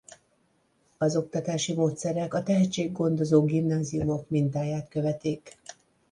[0.97, 5.57] Az oktatási módszerek a tehetséggondozó gimnáziumok mintáját követik.